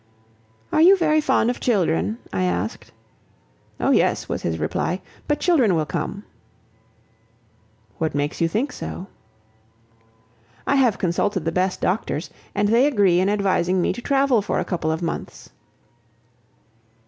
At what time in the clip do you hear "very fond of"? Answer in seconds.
0.97-1.59